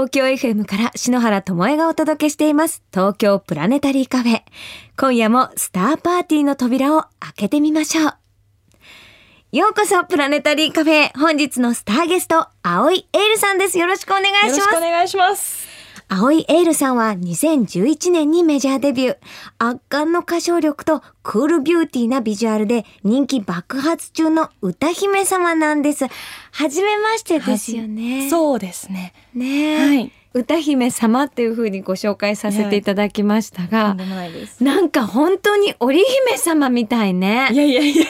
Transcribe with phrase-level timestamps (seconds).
[0.00, 2.82] 東京 FM から篠原智恵がお届けしています。
[2.90, 4.40] 東京プラネタリーカフェ。
[4.96, 8.14] 今夜もスターパーティーの扉を開けてみましょう。
[9.52, 11.10] ようこそプラネタリーカフェ。
[11.18, 13.78] 本日のスターゲスト青井エールさんです。
[13.78, 14.48] よろしくお願いします。
[14.48, 15.69] よろしくお願いします。
[16.12, 19.16] 青井エールさんは2011年にメジャーデビュー。
[19.58, 26.06] 圧巻の歌唱力とクールビューティーなビジュアルで人気爆発中の歌姫様なんです。
[26.50, 28.28] はじめましてですよね。
[28.28, 29.12] そうですね。
[29.34, 30.12] ねはい。
[30.34, 34.64] 歌姫様っていう風にご紹介させていただきましたとがん、でもないです。
[34.64, 37.56] なんか本当に織姫様みたいねい。
[37.56, 38.06] やいやいやい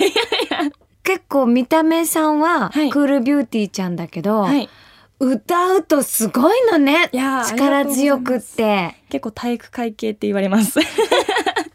[1.02, 4.37] 結構見た目さんははいクールビューティーちゃんだけど、や。
[4.45, 4.71] はい。
[5.20, 7.10] 歌うとすごいのね。
[7.12, 8.97] 力強くって。
[9.10, 10.80] 結構体育会系って言われます。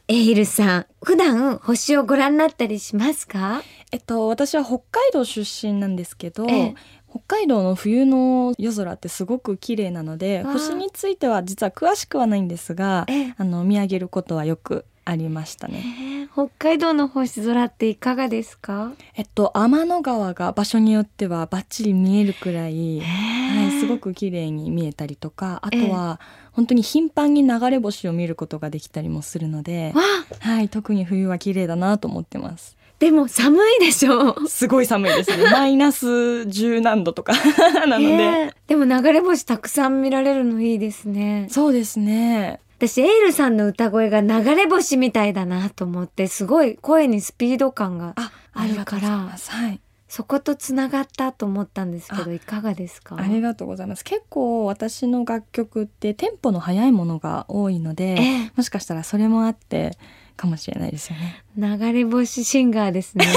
[0.08, 3.62] エイルさん、普段星をご覧になったりしますか？
[3.92, 6.76] えっと私は北海道出身なんですけど、ええ
[7.10, 15.84] 北海道の冬の夜空ってすごく綺麗なので星については実は詳しくはないんですが、ええあの見上げることはよくありましたね。
[16.02, 16.28] えー。
[16.34, 18.92] 北海道の星空っていかがですか？
[19.16, 26.20] えっと天の川が場所によってはバッチリ見えるくらい、はい、すごく綺麗に見えたりとかあとは
[26.52, 30.02] 本当に頻繁に流れ星を見ることができたりもするので、わ
[30.40, 32.76] はい、特に冬は綺麗だなと思ってます。
[32.98, 34.48] でも寒いでしょ？
[34.48, 35.44] すごい寒いですね。
[35.52, 37.34] マイナス十何度とか
[37.88, 41.48] なので、でも流れ星たくさん見られるのいいですね。
[41.50, 42.62] そうですね。
[42.78, 53.16] 私エイルさんの歌声が流れ星みたいだなと思ってすごい声にスピード感があ、あるからはい、そことつながったと思ったんですけどいかがですか？
[53.18, 54.04] ありがとうございます。
[54.04, 58.52] 結構私の楽曲ってテンポの速いものが多いので、ええ。
[58.56, 59.98] もしかしたらそれもあって
[60.36, 61.44] かもしれないですよね。
[61.58, 63.26] 流れ星シンガーですね。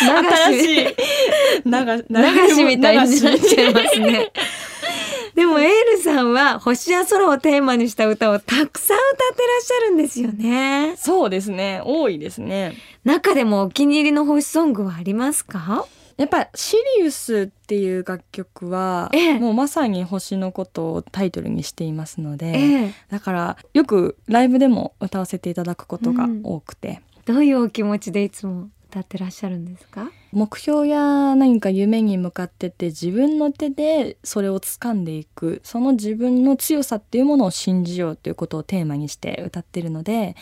[0.00, 0.96] 新し
[2.06, 4.32] 流しみたいになっちゃいますね。
[5.40, 10.96] でもエールさんは星や空をテーマにした歌をたくさん歌ってらっしゃるんですよね。
[10.98, 11.80] そうですね。
[11.82, 12.74] 多いですね。
[13.04, 15.86] 中でもお気に入りの星ソングはありますか？
[16.18, 19.38] やっぱ「シリウス」っていう楽曲は、ええ。
[19.38, 22.94] もうまさに星のことをタイトルにしていますので、ええ。
[23.08, 30.10] だからよくライブでも歌わせていただくことが多くて、どういうお気持ちでいつも歌ってらっしゃるんですか？
[30.32, 40.34] 目標や何か夢に向かってって自分の手でそれを掴んでいくその自分の強さっていうものを信じようということをテーマにして歌ってるので、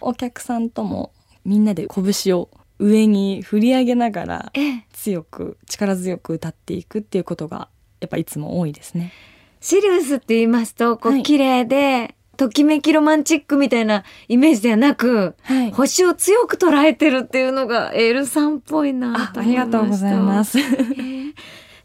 [0.00, 1.12] お客さんとも
[1.44, 4.86] みんなで拳を上に振り上げながらええ。
[4.92, 7.68] 強く力強く歌っていくっていうことが
[8.00, 9.12] やっぱいつも多いですね。
[9.60, 19.40] シリウスって言いますと、こう、はい綺麗で、ときめきロマンチックみたいなイメージではなく、はい星を強く捉えてるっていうのがエールさんっぽいなあと。
[19.40, 20.58] ありがとうございます。
[20.58, 21.34] えー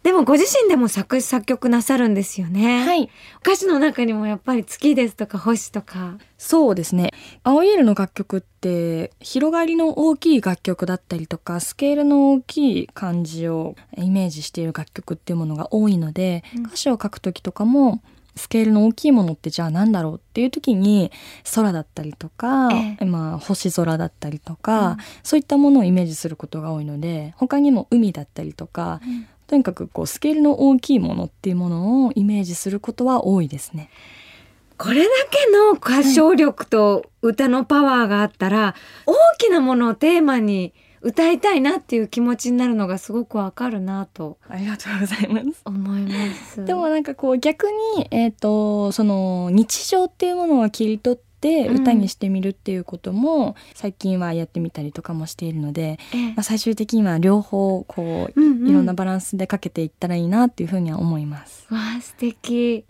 [0.03, 2.83] でもご自身でも作詞作曲なさるんですよね。
[2.83, 3.09] はい。
[3.41, 6.17] 歌詞の中にもやっぱり月ですとか星とか。
[6.39, 7.11] そうですね
[7.43, 18.01] 青いエールの楽曲って広がりの大きい楽曲だったりとかスケールの大きい感じをイメージしている楽曲っていうものが多いので、うん歌詞を書く時とかも
[18.41, 21.11] スケールの大きいものってじゃあ何だろうっていう時に
[21.53, 22.69] 空だったりとか、
[22.99, 24.97] えまあ、星空だったりとか、うん。
[25.21, 28.99] そういったものをイメージすることが多いので他にも海だったりとか、
[29.45, 33.91] とにかくこうスケールの大きいものっていうものをイメージすることは多いですね。
[34.77, 38.73] これだけの歌唱力と歌のパワーがあったら、
[39.05, 45.61] 大きなものをテーマに歌いたいなっていう気持ちになるのがすごくわかるなとありがとうございます。
[45.65, 46.63] 思います。
[46.63, 61.65] でもなんかこう逆に、えー、とその日常っていうものを切り取ってうん歌にしてみるっていうことも最近はやってみたりとかもしているので、ええまあ、最終的には両方こう、うんうんいろんなバランスでかけていったらいいなっていうふうには思います。
[61.71, 62.85] わあ素敵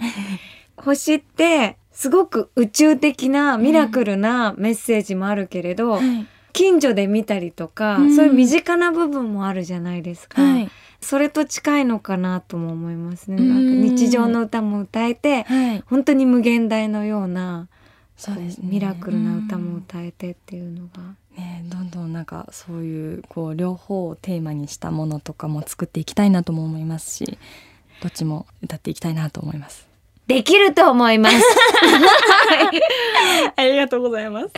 [0.75, 8.15] 星ってすごく宇宙的なミラクルなメッセージもあるけれど、はい近所で見たりとか、うん。
[8.15, 10.69] そういう身近な部分もあるじゃないですか、はい。
[11.01, 13.49] それと近いのかなとも思いますね、うん。
[13.49, 17.67] なんか日常の歌も歌えてはい、本当に無限大のような
[18.21, 18.67] そうですね。
[18.69, 21.01] ミラクルな歌もうん歌えてっていうのが、
[21.35, 27.39] ね、どんどんなんかそういうこう両方をテーマにしたものとかも作っていきたいなとも思いますし
[28.03, 29.87] どっちも歌っていきたいなと思います。
[30.27, 31.35] できると思います。
[33.55, 34.49] ありがとうございます。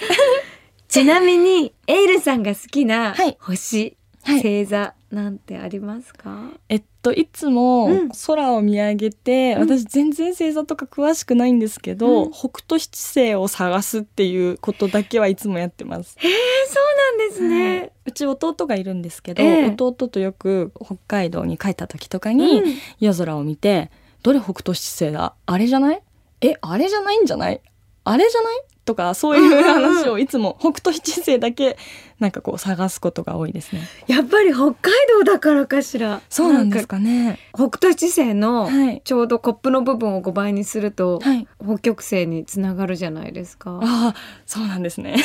[0.94, 3.36] ちなみにエイルさんが好きなはい。
[3.40, 4.38] 星、はい。
[4.44, 6.52] 星座なんてありますか？
[6.70, 8.10] えっといつもうん。
[8.28, 9.70] 空を見上げて、うん。
[9.72, 12.32] 私全然星座とか詳しくないんですけど、うん。
[12.32, 16.16] 北斗七星を探すっていうことだけはいつもやってます。
[16.20, 16.30] えー、
[16.68, 17.92] そうなんですね、はい。
[18.06, 19.66] うち弟がいるんですけど、ええ。
[19.72, 22.76] 弟とよく北海道に帰った時とかに、うん。
[23.00, 23.90] 夜空を見て
[24.22, 25.34] どれ北斗七星だ？
[25.48, 26.04] あれじゃない？
[26.42, 27.60] えあれじゃないんじゃない？
[28.04, 28.62] あれじゃない？
[28.86, 31.78] とかそういう話をいつも北斗七星だけ
[32.20, 33.82] なんかこう探すことが多いですね。
[34.08, 34.74] やっぱり北海
[35.20, 36.22] 道だからかしら。
[36.30, 37.40] そうなんですかね。
[37.54, 41.48] 北斗七星のはいちょうどコップの部分を5倍にすると、はい。
[41.64, 43.80] 北極星につながるじゃないですか。
[43.84, 44.16] ああ、
[44.46, 45.16] そうなんですね。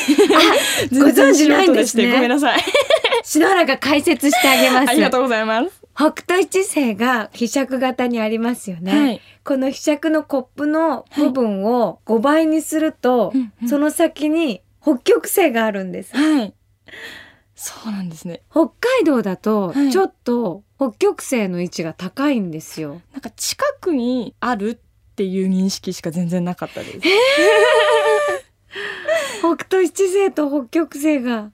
[0.90, 2.60] ご存知ないんですねごめんなさい。
[3.22, 4.88] 篠原が解説してあげます。
[4.90, 5.77] ありがとうございます。
[5.98, 8.92] 北斗七星が被釈型にありますよね。
[8.92, 9.20] はい。
[9.42, 16.16] この被釈のコップの部分を5倍にすると、うんうんその先に北極星があるんです。
[16.16, 16.54] はい。
[17.56, 18.42] そうなんですね。
[18.48, 23.00] 北海道だとはいちょっと北極星の位置が高いんですよ。
[23.12, 27.00] なんか近くにあるっていう認識しか全然なかったです。
[29.40, 31.50] 北斗七星と北極星が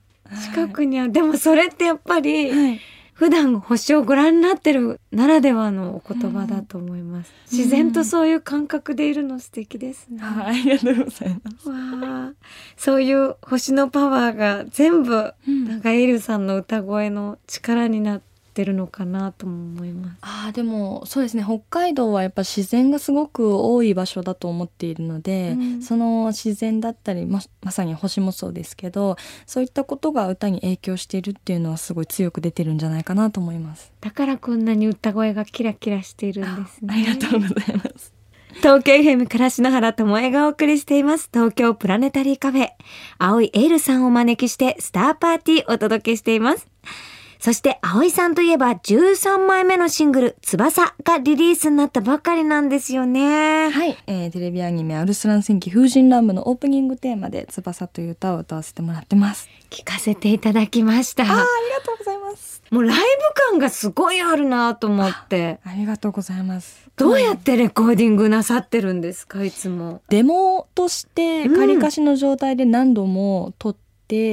[0.53, 1.11] 近くにある。
[1.11, 2.79] でもそれってやっぱりはい。
[3.15, 7.29] 普段星をご覧になってるならではのお言葉だと思います。
[7.29, 10.21] うん自然とそういう感覚でいるの素敵ですね。
[10.21, 11.69] はい、ありがとうございます。
[11.69, 12.33] わあ、
[12.75, 20.17] そういう星のパワーが全部なんかエルさんの歌声の力になってるのかなとも思います。
[20.21, 33.91] ああでもそうですね北海道はやっぱ自然がすごく多い場所だと思っているので、うんその自然だったりままさに星もそうですけどそういったことが歌に影響しているっていうのはすごい強く出てるんじゃないかなと思います。
[34.01, 36.93] だからこんなに歌声がキラキラしているんですね。
[36.93, 38.15] ありがとうございます。
[38.57, 41.29] 東京 FM から篠原智恵がお送りしています。
[41.31, 42.69] 東京プラネタリーカフェ。
[43.17, 46.67] 青いエールさんをお招きしてスターパーティーお届けしています。
[47.39, 53.69] そして葵さんといえば13枚目のシングル翼がリリースになったばかりなんですよね。
[53.69, 59.49] はい、えーテレビアニメ「アルスラン戦記風神乱舞」のオープニングテーマで「翼」という歌を歌わせてもらってます。
[59.69, 61.23] 聞かせていただきました。
[61.23, 61.37] ありが
[61.85, 62.61] とうございます。
[62.71, 63.03] もうライブ
[63.51, 65.59] 感がすごいあるなと思って。
[65.63, 66.85] ありがとうございます。
[66.95, 70.01] どうやってレコーディングなさってるんですかいつも。
[70.09, 73.84] デモとしてうん仮歌詞の状態で何度も撮って、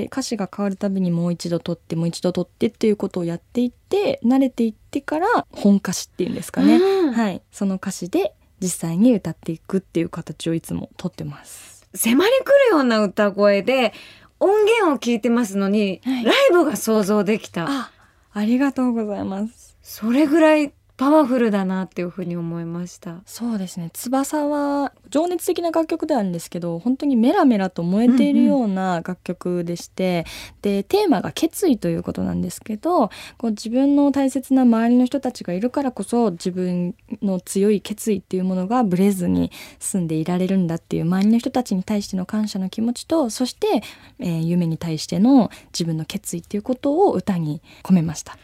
[0.07, 7.13] 歌詞が変わるたびにもう一度撮ってもう一度撮ってっていうことをやっていって慣れていってから本歌詞っていうんですかね、うん。
[7.13, 7.43] はい。
[7.51, 11.89] その歌詞で実際に歌っていくっていう形をいつも撮ってます。
[11.95, 13.93] 迫り来るような歌声で
[14.41, 16.25] 音源を聞いてますのに、はい。
[16.25, 17.67] ライブが想像できた。
[17.69, 17.91] あ
[18.35, 19.77] ありがとうございます。
[19.83, 23.23] それぐらいパワフルだなっていうふうに思いました。
[23.27, 30.25] そうですね翼は情熱的な楽曲ではあるんですけど本当にメラメラと燃えているような楽曲でして、
[30.63, 39.51] でテーマが決意ということなんですけどこう自分の大切な周りの人たちがいるからこそ自分の強い決意っていうものがブレずに
[39.81, 43.83] 住んでいられるんだっていう周りの人たちに対しての感謝の気持ちとそして、
[44.21, 48.39] えー夢に対しての自分の決意っていうことを歌に込めました。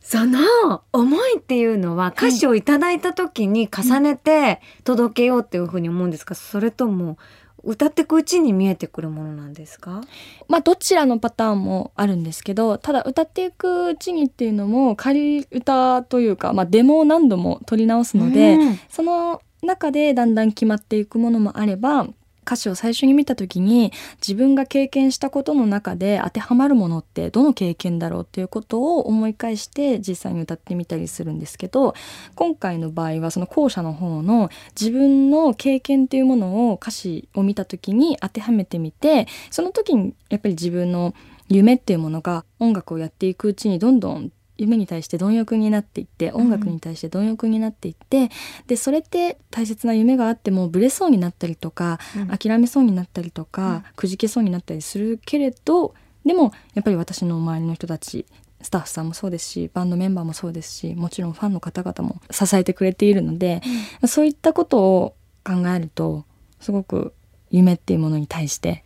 [0.00, 7.18] その思いっていうのは歌詞をいただいた時に重ねて届けようっていうふうに思うんですか、それとも
[7.62, 10.00] 歌っていくうちに見えてくるものなんですか？
[10.48, 18.80] まあどちらのパターンもあるんですけどただ歌っていくうちにっていうのも仮歌というか、まあ、デモを何度も取り直すので、うん。
[18.88, 22.06] その中でだんだん決まっていくものもあれば
[22.44, 31.94] 歌詞を最初に見た時に自分が経験したことの中で当てはまるものってどの経験だろうっていうことを思い返して実際に歌ってみたりするんですけど
[32.34, 41.14] 今回の場合はその後者の方の自分の経験っていうものを歌詞を見た時に当てはめてみてその時にやっぱり自分の
[41.48, 44.30] 夢っていうものが音楽をやっていくうちにどんどん
[44.62, 48.30] 夢に対して貪欲になっていって音楽に対して貪欲になっていって、
[48.66, 52.28] でそれって大切な夢があってもブレそうになったりとか、うん。
[52.28, 58.26] 諦めそうになったりとか、くじけそうになったりするけれどでもやっぱり私の周りの人たち
[58.62, 63.62] スタッフさんもそうですしバンドメンバーもそうですしもちろんファンの方々も支えてくれているので、
[64.06, 65.14] そういったことを
[65.44, 66.24] 考えると
[66.60, 67.14] すごく
[67.50, 68.84] 夢っていうものに対して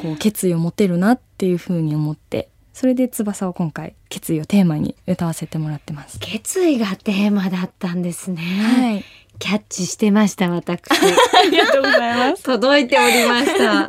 [0.00, 6.18] こう決意を持てるなっていうふうに思ってそれで翼を今回決意をテーマに歌わせてもらってます。
[6.20, 9.04] 決意がテーマだったんですね、はい、
[9.38, 10.80] キャッチしてました私。
[10.92, 12.42] ありがとうございます。
[12.42, 13.88] 届いておりました。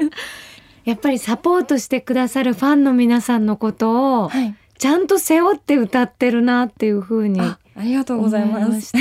[0.85, 8.81] やっぱりサポートしてくださるファンの皆さんのことをはい、ちゃんと背負って歌ってるなっていうふうにあありがとうございます。
[8.81, 8.99] した。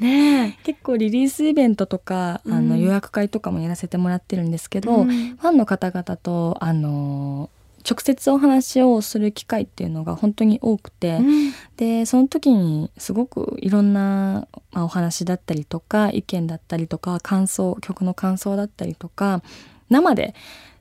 [0.00, 2.80] ね結構リリースイベントとか、あのうん。
[2.80, 7.50] 予約会とかもやらせてもらってるんですけえ、ど、ファンの方々とあの
[7.88, 11.52] 直接お話をする機会っていうのが本当に多くて、うん。
[11.76, 19.42] でその時にすごくいろんな、まあ、お話だったりとか意見だったりとか感想曲の感想だったりとか
[19.88, 20.34] 生で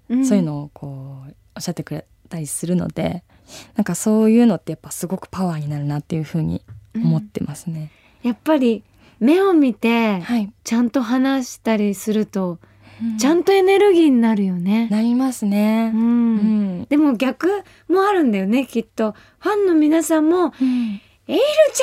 [0.09, 3.23] そういうのをこうおっしゃってくれたりするので、
[3.75, 6.61] なんかそういうのってやっぱすごくパワーになるなっていうふうに
[6.95, 7.91] 思ってますね。
[8.23, 8.83] やっぱり
[9.19, 12.59] 目を見てはい、ちゃんと話したりすると、
[13.19, 14.87] ちゃんんとエネルギーになるよね。
[14.89, 16.35] なりますねう。、うん
[16.81, 21.81] ん、でも逆もあるんだよねきっとファンの皆さんもうんエイルち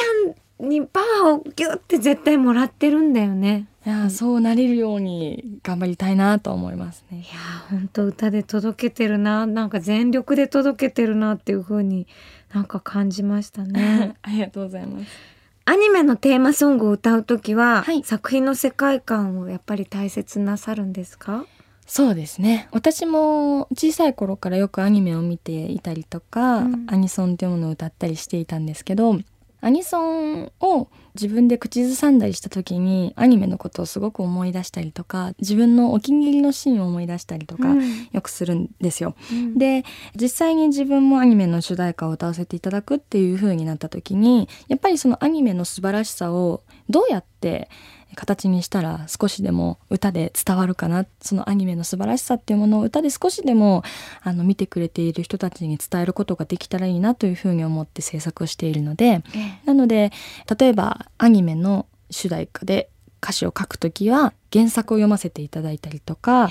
[0.62, 3.66] ゃんにパワーをギュッて絶対もらってるんだよね。
[3.86, 7.20] いやそうなれるように頑張りたいなと思いますねい。
[7.20, 12.06] やー本当歌で届けてるななんか全力で届けてるなっていう風に
[12.54, 14.14] なんか感じましたね。
[14.22, 15.33] ありがとうございます。
[15.66, 18.04] アニメのテーマソングを歌うときは、はい。
[18.04, 21.46] 作品の世界観をやっぱり大切になさるんですか？
[21.86, 22.68] そうですね。
[22.70, 26.86] 私も小さい頃からよくアニメを見ていたりとか、うん。
[26.88, 29.18] アニソンっていうものを歌ったりしていたんですけど
[29.62, 39.14] アニソンを自分で口ずさんだりした時にアニメのことをすごく思い出したりとか自分のお気に入りのシーンを思い出したりとか、うんよくするんですよ。
[39.32, 47.68] うんで実際に自分もアニメの主題歌を歌わせていただくっていう風になった時にやっぱりそのアニメの素晴らしさをどうやって
[48.14, 51.06] 形にしたら少しでも歌で伝わるかな。
[51.20, 53.82] そのアニメの素晴らしさっていうものを歌で少しでも
[54.22, 60.12] あの見てくれている人たちに伝えることができたらいいなというふうに思って制作をしているのでえなので
[60.58, 62.88] 例えばアニメの主題歌で
[63.22, 66.50] 歌詞を書くときは原作を読ませていただいたりとか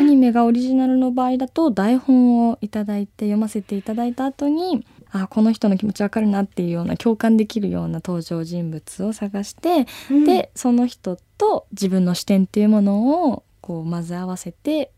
[0.00, 10.24] アニメがオリジナルの場合だと台本をいただいて読ませていただいた後にあこの人の気持ちわかるなっていうような共感できるような登場人物を探して、うん。
[10.24, 14.92] でその人と自分の視点っていうものをこう混ぜ合わせて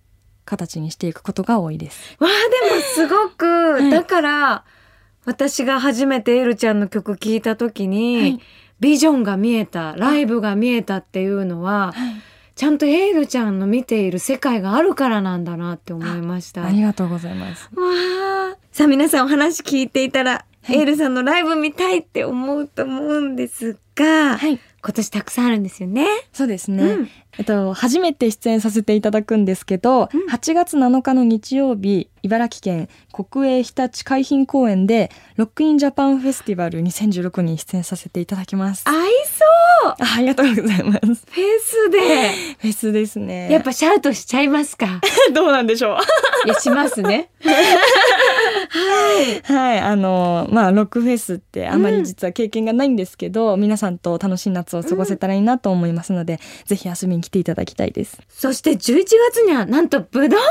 [0.44, 2.16] 形にしていくことが多いです。
[2.18, 3.90] わあでもすごく、い。
[3.90, 4.64] だから
[5.24, 8.40] 私が初めてエルちゃんの曲聴いた時に、はい。
[8.80, 11.94] ビジョンが見えたライブが見えたっていうのは
[12.62, 16.64] ちゃんとエイルちゃんの見ている世界があるからなんだなって思いました。
[16.64, 17.68] ありがとうございます。
[17.74, 26.06] わあさあ皆さんお話聞いていたら、はいエイルさんのライブ見たいって思うと思うんですが、はい、今年たくさんあるんですよね。
[26.32, 26.82] そうですね。
[26.84, 38.82] うんえっと、初めて出演させていただくんですけど、うん8月7日の日曜日、茨城県国営ひたち海浜公園で、ロックインジャパンフェスティバル2016に出演させていただきます。
[38.86, 40.98] 合いそうあありがとうございます。
[40.98, 41.14] フェ
[41.60, 41.98] スで
[42.58, 43.50] フェスですね。
[43.50, 45.00] やっぱシャウトしちゃいますか？
[45.32, 45.98] どうなんでしょう。
[46.46, 47.30] いやしますね。
[48.68, 58.18] はい、あの、まあ、ロックフェスってあまり実は経験がないんですけど、皆さんと楽しい夏を過ごせたらいいなと思いますので、ぜひ遊びに来ていただきたいです。
[58.28, 60.42] そして11月にはなんと武道館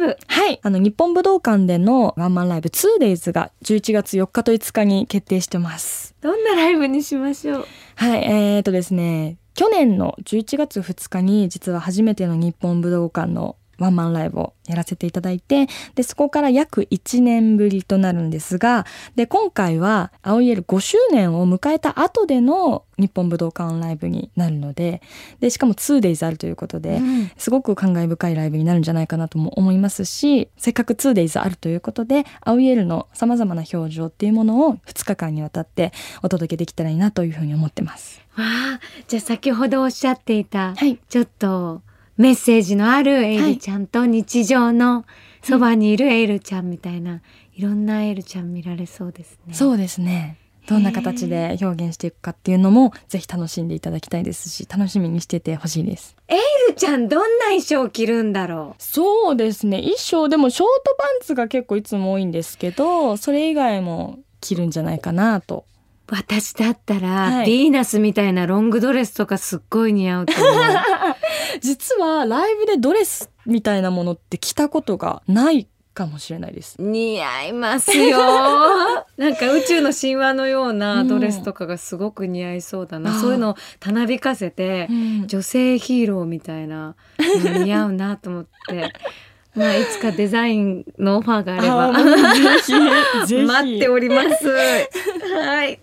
[0.00, 0.60] ライブはい。
[0.62, 6.14] あの、日本武道館でのワンマンライブ 2days が11月4日と5日に決定してます。
[6.20, 7.66] どんなライブにしましょう？
[7.96, 8.24] はい。
[8.24, 25.02] えー、とですね、去年の11月2日に実は初めての日本武道館のワンマンライブをやらせていただいて、で、そこから約1年ぶりとなるんですが、で、今回は、青いエル5周年を迎えた後での日本武道館ライブになるので、
[25.40, 35.92] で、しかも 2days あるということで、うんすごく感慨深いライブになるんじゃないかなとも思いますし、せっかく 2days あるということで、青いエルの様々な表情っていうものを2日間にわたって
[36.22, 38.20] お届けできたらいいなというふうに思ってます。
[38.36, 40.98] わあじゃあ先ほどおっしゃっていた、はい。
[41.08, 41.82] ちょっと
[42.16, 45.04] メッセージのあるエイルちゃんと日常の
[45.42, 47.20] そばにいるエイルちゃんみたいな、
[47.54, 49.54] いろんなエイルちゃん見られそうですね。
[49.54, 50.38] そうですね。
[50.66, 56.16] どんな形で表現していくかっていうのもぜひ楽しんでいただきたいですし、楽しみにしててほしいです。
[56.28, 56.38] エイ
[56.72, 59.78] ルちゃんどんな衣装着るんだろそうですね。
[59.78, 65.64] 衣装でもショートパンツが結構いつも多いんですけど、それ以外も着るんじゃないかなと。
[65.68, 65.76] う
[66.08, 70.54] 私だったら、はいヴィーナスみたいなロングドレスとかすっごい似合うと思う。
[71.60, 76.76] 実はライブでドレスみたいなものって着たことがないかもしれないです。
[76.78, 78.18] 似合いますよ。
[79.16, 84.88] なんか宇宙の神話のようなドレスとかがすごく似合いそうだな、うんそういうのをたなびかせて、
[85.26, 88.92] 女性ヒーローみたいなの似合うなと思って
[89.56, 91.92] まあいつかデザインのオファーがあれば
[93.46, 94.48] 待っております。
[94.48, 95.78] はい。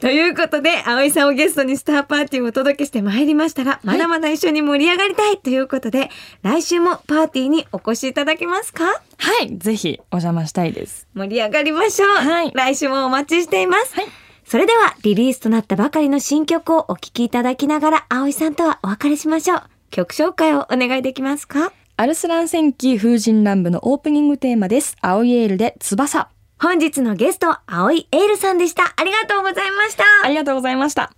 [0.00, 6.10] ということで、葵さんをゲストにスターパーティーをお届けしてまいりましたが、まだまだ一緒に盛り上がりたいということで、
[6.42, 8.84] 来週もパーティーにお越しいただけますか？
[8.84, 9.00] は
[9.42, 11.06] い、ぜひお邪魔したいです。
[11.14, 12.08] 盛り上がりましょう。
[12.10, 13.94] はい来週もお待ちしています。
[13.94, 14.06] はい
[14.46, 19.62] それでは、リリースとなったばかりの新曲をお聴きいただきながら、葵さんとはお別れしましょう。
[19.90, 21.70] 曲紹介をお願いできますか？
[22.00, 24.94] アルスラン戦記風神乱舞のオープニングテーマです。
[25.00, 26.28] 青いエールで翼。
[26.60, 28.94] 本日のゲスト、葵エールさんでした。
[28.96, 30.04] ありがとうございました。
[30.22, 31.10] ありがとうございました。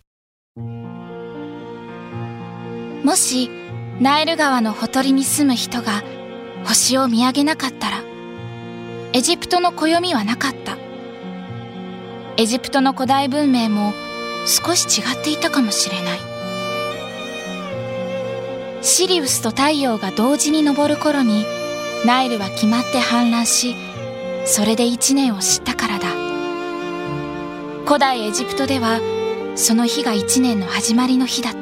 [3.05, 3.51] もし、
[4.01, 6.03] ナイル川のほとりに住む人が
[6.65, 7.99] 星を見上げなかったら、
[9.13, 10.79] エジプトの暦はなかった。
[12.39, 13.93] エジプトの古代文明も
[14.47, 16.30] 少し違っていたかもしれない。
[18.83, 21.45] シリウスと太陽が同時に昇る頃に
[22.07, 23.77] ナイルは決まって氾濫し
[24.47, 26.09] それで一年を知ったからだ。
[27.87, 29.01] 古代エジプトでは
[29.55, 31.61] その日が一年の始まりの日だった。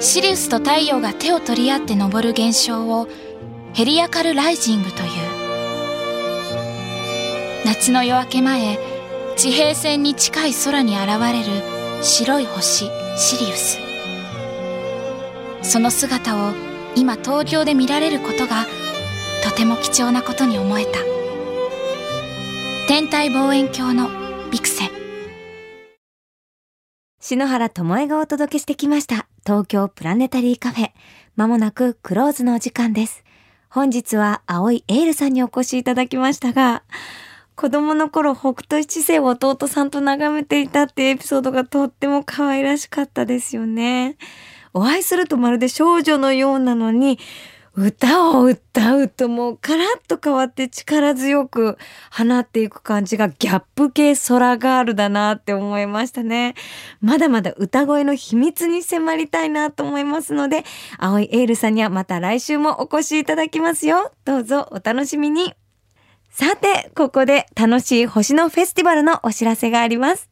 [0.00, 3.08] シリウスと太陽が手を取り合って昇る現象を
[3.72, 5.08] ヘリアカルライジングという。
[7.64, 8.78] 夏の夜明け前
[9.36, 11.46] 地平線に近い空に現れる
[12.02, 13.91] 白い星シリウス。
[15.62, 16.52] その姿を
[16.96, 18.66] 今東京で見られることが
[19.44, 20.98] とても貴重なことに思えた。
[22.88, 24.08] 天体望遠鏡の
[24.50, 24.86] ビクセ。
[24.86, 24.90] ン
[27.20, 29.26] 篠原智恵がお届けしてきました。
[29.46, 30.90] 東京プラネタリーカフェ。
[31.36, 33.24] まもなくクローズのお時間です。
[33.72, 36.82] 本日は青いエールさんにお越しいただきましたが
[37.56, 44.18] 子供の頃北斗七星を弟さんと眺めていたっていうエピソードがとっても可愛らしかったですよね。
[44.74, 47.18] お会いするとまるで少女のようなのに
[47.74, 51.78] 歌を歌うともうカラッと変わって力強く
[52.10, 56.54] 放っていく感じがギャップ系空ガールだなって思いましたね。
[57.00, 60.64] まだまだ歌声の秘密に迫りたいなと思いますので、
[60.98, 64.12] 青いエールさんにはまた来週もお越しいただきますよ。
[64.26, 65.54] どうぞお楽しみに。
[66.28, 70.28] さて、ここで楽しい星のフェスティバルのお知らせがあります。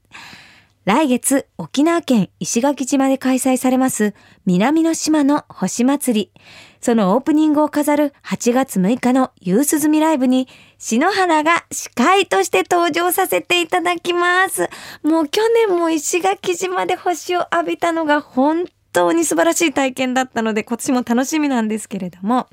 [0.87, 4.15] 来月、沖縄県石垣島で開催されます
[4.47, 6.41] 南の島の星祭り。
[6.81, 14.71] そのオープニングを飾る8月6日の夕涼みライブに、篠原が司会として登場させていただきます。
[15.03, 22.49] もう去年も石垣島で星を浴びたのが本当に素晴らしい体験だったので、今年も楽しみなんですけれども、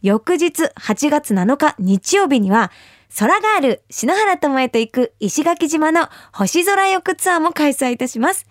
[0.00, 2.72] 翌日8月7日日曜日には、
[3.16, 8.46] 空ガール、篠原智恵と行く石垣島の星空浴ツアーも開催いたします。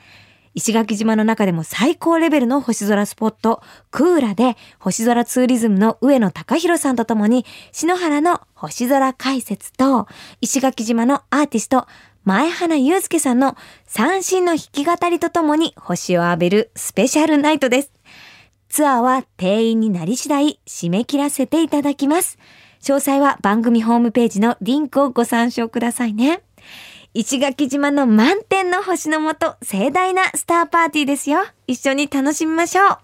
[0.55, 3.61] 石垣島の中でも最高レベルの星空スポット、
[3.91, 10.07] クーラで星空ツーリズムの上野隆弘さんとともに、篠原の星空解説と、
[10.41, 11.85] 石垣島のアーティスト、
[12.25, 17.93] 前花祐介さんの三振の弾き語りとともに星を浴びるスペシャルナイトです。
[18.67, 22.37] ツアーは定員になり次第締め切らせていただきます。
[22.81, 26.42] 詳細は番組ホームページのリンクをご参照くださいね。
[27.13, 31.40] 石垣島の満天の星のもと盛大なスターパーティーですよ。
[31.66, 32.98] 一緒に楽しみましょう。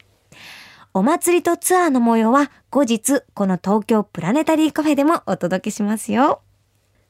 [0.94, 6.42] お祭りとツアーの模様は後日この東京プラネタリーカフェでもお届けしますよ。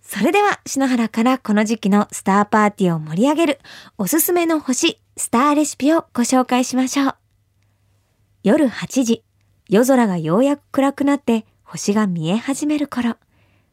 [0.02, 3.60] それでは篠原からこの時期のスターパーティーを盛り上げる
[3.97, 7.15] おすすめの星、スターレシピをご紹介しましょう。
[8.43, 9.23] 夜8時、
[9.69, 13.17] 夜空がようやく暗くなって星が見え始める頃、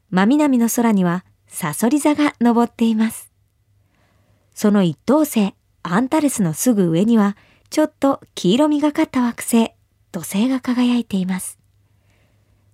[0.09, 3.31] 真南の空にはサソリ座が昇っています。
[4.55, 7.37] その一等星、アンタレスのすぐ上には、
[7.69, 9.73] ちょっと黄色みがかった惑星、
[10.13, 11.59] 土星が輝いています。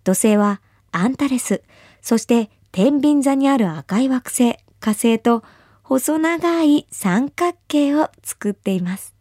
[0.04, 0.60] 土星は
[0.92, 1.64] アンタレス、
[2.02, 5.42] そして天秤座にある赤い惑星、火星と
[5.82, 9.12] 細長い三角形を作っています。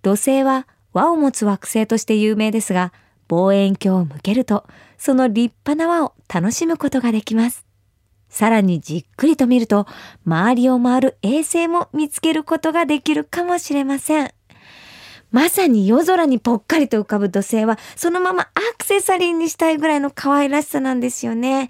[0.00, 2.94] 土星は輪を持つ惑星として有名ですが、
[3.28, 4.64] 望遠鏡を向けると、
[4.96, 7.64] その立派な輪を楽しむことができます。
[8.28, 9.86] さらにじっくりと見ると、
[10.26, 14.30] 周りを回る衛星も見つけることができるかもしれません。
[15.30, 21.68] まさに夜空にぽっかりと浮かぶ土星は、そのままアクセサリーにしたいぐらいの可愛らしさなんですよね。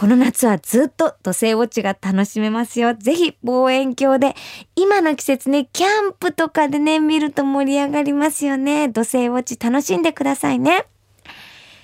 [0.00, 2.94] この夏はずっと土星ウォッチが楽しめますよ。
[2.94, 4.34] ぜひ望遠鏡で、
[4.74, 8.88] 今の季節ね、キャンプとかでね、見ると盛り上がりますよね。
[8.88, 10.86] 土星ウォッチ楽しんでくださいね。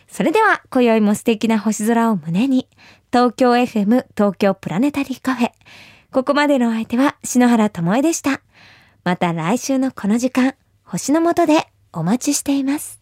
[0.09, 2.71] それでは、今宵も素敵な星空を胸に、
[3.13, 5.51] 東京 FM 東京プラネタリーカフェ。
[6.11, 8.41] ここまでのお相手は篠原智恵でした。
[9.05, 12.96] また来週のこの時間、星の下でお待ちしています。